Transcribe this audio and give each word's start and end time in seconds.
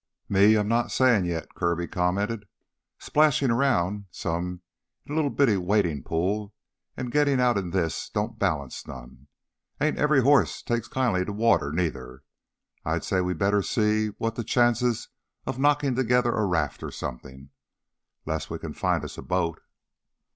"Me, 0.27 0.55
I'm 0.57 0.67
not 0.67 0.89
sayin' 0.91 1.25
yet," 1.25 1.53
Kirby 1.53 1.85
commented. 1.85 2.47
"Splashin' 2.97 3.53
'round 3.53 4.05
some 4.09 4.61
in 5.05 5.11
a 5.11 5.15
little 5.15 5.29
bitty 5.29 5.57
wadin' 5.57 6.01
pool, 6.01 6.55
an' 6.97 7.11
gittin' 7.11 7.39
out 7.39 7.55
in 7.55 7.69
this, 7.69 8.09
don't 8.09 8.39
balance 8.39 8.87
none. 8.87 9.27
Ain't 9.79 9.99
every 9.99 10.23
hoss 10.23 10.63
takes 10.63 10.87
kindly 10.87 11.23
to 11.23 11.31
water, 11.33 11.71
neither. 11.71 12.23
I'd 12.83 13.03
say 13.03 13.21
we'd 13.21 13.37
better 13.37 13.61
see 13.61 14.07
what's 14.17 14.37
the 14.37 14.43
chances 14.43 15.07
of 15.45 15.59
knockin' 15.59 15.93
together 15.93 16.31
a 16.35 16.47
raft 16.47 16.81
or 16.81 16.89
somethin'. 16.89 17.51
'Less 18.25 18.49
we 18.49 18.57
can 18.57 18.73
find 18.73 19.03
us 19.03 19.19
a 19.19 19.21
boat." 19.21 19.61